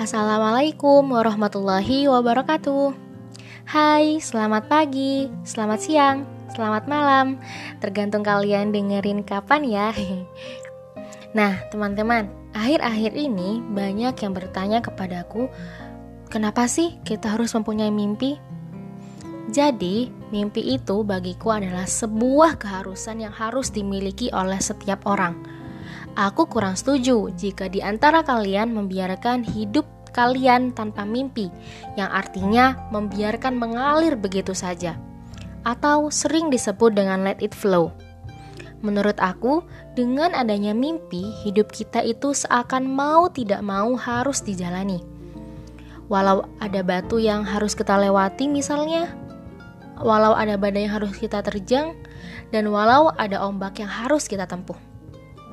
Assalamualaikum 0.00 1.12
warahmatullahi 1.12 2.08
wabarakatuh. 2.08 2.96
Hai, 3.68 4.16
selamat 4.16 4.64
pagi, 4.64 5.28
selamat 5.44 5.76
siang, 5.76 6.24
selamat 6.56 6.88
malam. 6.88 7.36
Tergantung 7.84 8.24
kalian 8.24 8.72
dengerin 8.72 9.20
kapan 9.20 9.60
ya. 9.68 9.92
Nah, 11.36 11.60
teman-teman, 11.68 12.32
akhir-akhir 12.56 13.12
ini 13.12 13.60
banyak 13.76 14.16
yang 14.24 14.32
bertanya 14.32 14.80
kepadaku, 14.80 15.52
kenapa 16.32 16.64
sih 16.64 16.96
kita 17.04 17.36
harus 17.36 17.52
mempunyai 17.52 17.92
mimpi? 17.92 18.40
Jadi, 19.52 20.08
mimpi 20.32 20.80
itu 20.80 21.04
bagiku 21.04 21.60
adalah 21.60 21.84
sebuah 21.84 22.56
keharusan 22.56 23.20
yang 23.20 23.36
harus 23.36 23.68
dimiliki 23.68 24.32
oleh 24.32 24.58
setiap 24.64 25.04
orang 25.04 25.59
Aku 26.18 26.50
kurang 26.50 26.74
setuju 26.74 27.30
jika 27.38 27.70
di 27.70 27.78
antara 27.80 28.26
kalian 28.26 28.74
membiarkan 28.74 29.46
hidup 29.46 29.86
kalian 30.10 30.74
tanpa 30.74 31.06
mimpi, 31.06 31.48
yang 31.94 32.10
artinya 32.10 32.76
membiarkan 32.90 33.54
mengalir 33.54 34.18
begitu 34.18 34.52
saja, 34.52 34.98
atau 35.62 36.10
sering 36.10 36.50
disebut 36.50 36.92
dengan 36.98 37.22
let 37.22 37.38
it 37.38 37.54
flow. 37.54 37.94
Menurut 38.82 39.16
aku, 39.22 39.62
dengan 39.94 40.34
adanya 40.34 40.74
mimpi, 40.74 41.30
hidup 41.46 41.70
kita 41.70 42.02
itu 42.02 42.34
seakan 42.34 42.90
mau 42.90 43.30
tidak 43.30 43.62
mau 43.62 43.94
harus 43.94 44.42
dijalani. 44.42 44.98
Walau 46.10 46.42
ada 46.58 46.82
batu 46.82 47.22
yang 47.22 47.46
harus 47.46 47.78
kita 47.78 47.94
lewati, 47.94 48.50
misalnya, 48.50 49.14
walau 50.02 50.34
ada 50.34 50.58
badai 50.58 50.90
yang 50.90 50.98
harus 50.98 51.14
kita 51.14 51.38
terjang, 51.44 51.94
dan 52.50 52.66
walau 52.66 53.14
ada 53.14 53.46
ombak 53.46 53.78
yang 53.78 53.92
harus 53.92 54.26
kita 54.26 54.48
tempuh 54.48 54.89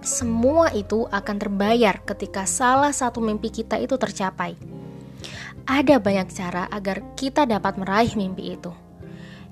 semua 0.00 0.72
itu 0.72 1.04
akan 1.12 1.36
terbayar 1.36 2.00
ketika 2.08 2.48
salah 2.48 2.92
satu 2.92 3.20
mimpi 3.20 3.52
kita 3.52 3.76
itu 3.76 4.00
tercapai. 4.00 4.56
Ada 5.68 6.00
banyak 6.00 6.28
cara 6.32 6.64
agar 6.72 7.04
kita 7.14 7.44
dapat 7.44 7.76
meraih 7.76 8.12
mimpi 8.16 8.56
itu. 8.56 8.72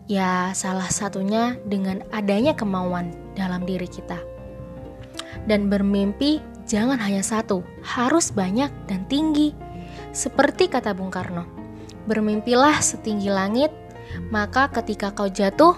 Ya, 0.09 0.57
salah 0.57 0.89
satunya 0.89 1.61
dengan 1.69 2.01
adanya 2.17 2.57
kemauan 2.57 3.13
dalam 3.37 3.69
diri 3.69 3.85
kita. 3.85 4.17
Dan 5.45 5.69
bermimpi 5.69 6.41
jangan 6.65 6.97
hanya 6.97 7.21
satu, 7.21 7.61
harus 7.85 8.33
banyak 8.33 8.73
dan 8.89 9.05
tinggi. 9.05 9.53
Seperti 10.17 10.73
kata 10.73 10.97
Bung 10.97 11.13
Karno, 11.13 11.45
bermimpilah 12.09 12.81
setinggi 12.81 13.29
langit, 13.29 13.69
maka 14.33 14.73
ketika 14.73 15.13
kau 15.13 15.29
jatuh, 15.29 15.77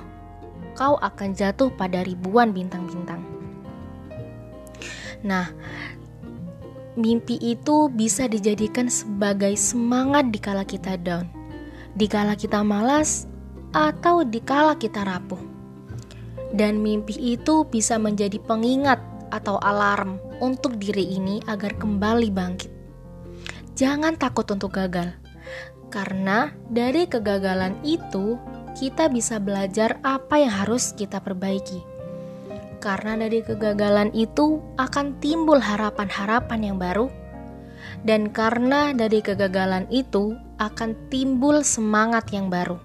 kau 0.79 0.95
akan 1.03 1.35
jatuh 1.35 1.75
pada 1.75 2.07
ribuan 2.07 2.55
bintang-bintang. 2.55 3.30
Nah, 5.21 5.53
mimpi 6.97 7.37
itu 7.41 7.93
bisa 7.93 8.25
dijadikan 8.25 8.89
sebagai 8.89 9.53
semangat 9.61 10.33
dikala 10.33 10.65
kita 10.65 10.97
down, 10.97 11.29
dikala 11.97 12.33
kita 12.37 12.65
malas, 12.65 13.29
atau 13.77 14.25
dikala 14.25 14.75
kita 14.81 15.05
rapuh. 15.05 15.41
Dan 16.51 16.83
mimpi 16.83 17.15
itu 17.15 17.63
bisa 17.69 18.01
menjadi 18.01 18.41
pengingat 18.43 18.99
atau 19.31 19.63
alarm 19.63 20.19
untuk 20.43 20.75
diri 20.81 21.07
ini 21.15 21.39
agar 21.47 21.79
kembali 21.79 22.29
bangkit. 22.35 22.73
Jangan 23.79 24.19
takut 24.19 24.49
untuk 24.51 24.75
gagal, 24.75 25.15
karena 25.95 26.51
dari 26.67 27.07
kegagalan 27.07 27.79
itu 27.87 28.35
kita 28.75 29.07
bisa 29.13 29.39
belajar 29.39 29.99
apa 30.03 30.43
yang 30.43 30.51
harus 30.51 30.91
kita 30.95 31.23
perbaiki 31.23 31.90
karena 32.81 33.15
dari 33.15 33.45
kegagalan 33.45 34.09
itu 34.17 34.59
akan 34.81 35.21
timbul 35.21 35.61
harapan-harapan 35.61 36.61
yang 36.73 36.77
baru, 36.81 37.13
dan 38.03 38.33
karena 38.33 38.97
dari 38.97 39.21
kegagalan 39.21 39.85
itu 39.93 40.35
akan 40.57 40.97
timbul 41.13 41.61
semangat 41.61 42.33
yang 42.33 42.49
baru. 42.49 42.81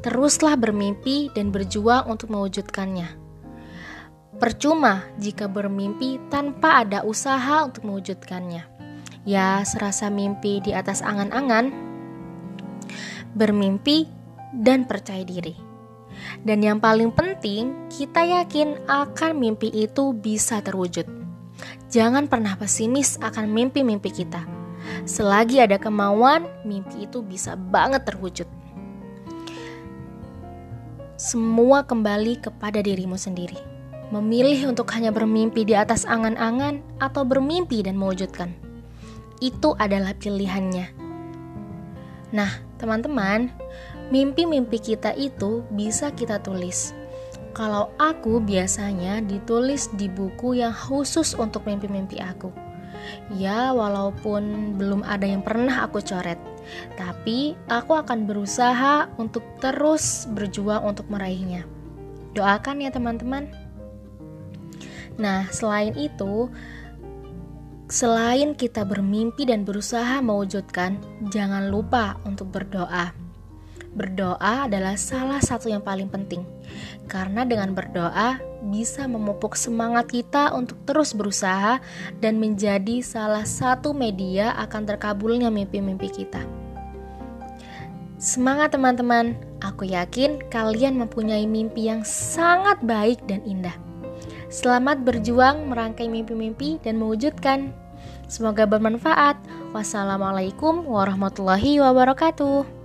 Teruslah 0.00 0.56
bermimpi 0.56 1.28
dan 1.36 1.52
berjuang 1.52 2.08
untuk 2.08 2.32
mewujudkannya. 2.32 3.20
Percuma 4.40 5.04
jika 5.20 5.44
bermimpi 5.44 6.16
tanpa 6.32 6.80
ada 6.80 7.04
usaha 7.04 7.68
untuk 7.68 7.84
mewujudkannya. 7.84 8.64
Ya, 9.28 9.60
serasa 9.68 10.08
mimpi 10.08 10.64
di 10.64 10.72
atas 10.72 11.04
angan-angan, 11.04 11.68
bermimpi 13.36 14.08
dan 14.56 14.88
percaya 14.88 15.20
diri. 15.28 15.69
Dan 16.42 16.64
yang 16.64 16.78
paling 16.78 17.12
penting, 17.12 17.74
kita 17.92 18.24
yakin 18.24 18.78
akan 18.88 19.36
mimpi 19.36 19.68
itu 19.74 20.14
bisa 20.16 20.62
terwujud. 20.64 21.04
Jangan 21.90 22.30
pernah 22.30 22.54
pesimis 22.54 23.18
akan 23.18 23.50
mimpi-mimpi 23.50 24.10
kita. 24.14 24.46
Selagi 25.04 25.60
ada 25.60 25.76
kemauan, 25.76 26.46
mimpi 26.62 27.04
itu 27.04 27.20
bisa 27.20 27.58
banget 27.58 28.06
terwujud. 28.06 28.48
Semua 31.20 31.84
kembali 31.84 32.40
kepada 32.40 32.80
dirimu 32.80 33.18
sendiri. 33.20 33.58
Memilih 34.10 34.72
untuk 34.72 34.90
hanya 34.96 35.12
bermimpi 35.12 35.62
di 35.68 35.76
atas 35.76 36.08
angan-angan 36.08 36.80
atau 36.98 37.22
bermimpi 37.22 37.84
dan 37.84 37.94
mewujudkan. 38.00 38.50
Itu 39.38 39.76
adalah 39.76 40.16
pilihannya. 40.16 40.90
Nah, 42.30 42.50
teman-teman, 42.78 43.52
Mimpi-mimpi 44.10 44.82
kita 44.82 45.14
itu 45.14 45.62
bisa 45.70 46.10
kita 46.10 46.42
tulis. 46.42 46.90
Kalau 47.54 47.94
aku 47.98 48.42
biasanya 48.42 49.22
ditulis 49.22 49.86
di 49.94 50.10
buku 50.10 50.58
yang 50.58 50.74
khusus 50.74 51.34
untuk 51.38 51.62
mimpi-mimpi 51.62 52.18
aku. 52.18 52.50
Ya, 53.30 53.70
walaupun 53.70 54.74
belum 54.74 55.06
ada 55.06 55.30
yang 55.30 55.46
pernah 55.46 55.86
aku 55.86 56.02
coret, 56.02 56.38
tapi 56.98 57.54
aku 57.70 57.94
akan 57.94 58.26
berusaha 58.26 59.06
untuk 59.18 59.46
terus 59.62 60.26
berjuang 60.30 60.82
untuk 60.90 61.06
meraihnya. 61.06 61.66
Doakan 62.34 62.82
ya, 62.82 62.90
teman-teman. 62.90 63.46
Nah, 65.18 65.46
selain 65.54 65.94
itu, 65.94 66.50
selain 67.86 68.58
kita 68.58 68.82
bermimpi 68.82 69.46
dan 69.46 69.62
berusaha 69.62 70.18
mewujudkan, 70.18 70.98
jangan 71.30 71.70
lupa 71.70 72.18
untuk 72.26 72.50
berdoa. 72.50 73.19
Berdoa 73.90 74.70
adalah 74.70 74.94
salah 74.94 75.42
satu 75.42 75.66
yang 75.66 75.82
paling 75.82 76.06
penting, 76.06 76.46
karena 77.10 77.42
dengan 77.42 77.74
berdoa 77.74 78.38
bisa 78.70 79.10
memupuk 79.10 79.58
semangat 79.58 80.06
kita 80.14 80.54
untuk 80.54 80.78
terus 80.86 81.10
berusaha 81.10 81.82
dan 82.22 82.38
menjadi 82.38 83.02
salah 83.02 83.42
satu 83.42 83.90
media 83.90 84.54
akan 84.62 84.86
terkabulnya 84.86 85.50
mimpi-mimpi 85.50 86.06
kita. 86.06 86.38
Semangat, 88.20 88.78
teman-teman! 88.78 89.34
Aku 89.60 89.84
yakin 89.84 90.38
kalian 90.48 90.96
mempunyai 90.96 91.44
mimpi 91.44 91.90
yang 91.90 92.06
sangat 92.06 92.78
baik 92.80 93.20
dan 93.26 93.42
indah. 93.42 93.74
Selamat 94.48 95.02
berjuang 95.02 95.66
merangkai 95.68 96.06
mimpi-mimpi 96.06 96.78
dan 96.80 96.96
mewujudkan. 96.96 97.74
Semoga 98.30 98.64
bermanfaat. 98.64 99.36
Wassalamualaikum 99.74 100.86
warahmatullahi 100.86 101.82
wabarakatuh. 101.82 102.79